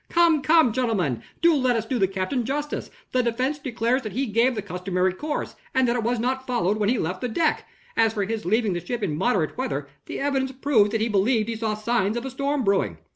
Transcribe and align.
"Come, 0.09 0.41
come, 0.41 0.73
gentlemen! 0.73 1.21
let 1.43 1.75
us 1.75 1.85
do 1.85 1.99
the 1.99 2.07
captain 2.07 2.43
justice. 2.43 2.89
The 3.11 3.21
defense 3.21 3.59
declares 3.59 4.01
that 4.01 4.13
he 4.13 4.25
gave 4.25 4.55
the 4.55 4.63
customary 4.63 5.13
course, 5.13 5.55
and 5.75 5.87
that 5.87 5.95
it 5.95 6.01
was 6.01 6.17
not 6.19 6.47
followed 6.47 6.77
when 6.77 6.89
he 6.89 6.97
left 6.97 7.21
the 7.21 7.29
deck. 7.29 7.67
As 7.95 8.11
for 8.15 8.23
his 8.25 8.43
leaving 8.43 8.73
the 8.73 8.83
ship 8.83 9.03
in 9.03 9.15
moderate 9.15 9.59
weather, 9.59 9.87
the 10.07 10.19
evidence 10.19 10.53
proves 10.53 10.89
that 10.89 11.01
he 11.01 11.07
believed 11.07 11.49
he 11.49 11.55
saw 11.55 11.75
signs 11.75 12.17
of 12.17 12.25
a 12.25 12.31
storm 12.31 12.63
brewing." 12.63 12.97